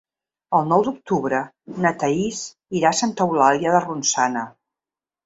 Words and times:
El 0.59 0.63
nou 0.69 0.85
d'octubre 0.85 1.41
na 1.85 1.91
Thaís 2.03 2.39
irà 2.79 2.93
a 2.97 2.99
Santa 3.01 3.29
Eulàlia 3.29 3.75
de 3.77 3.83
Ronçana. 3.85 4.43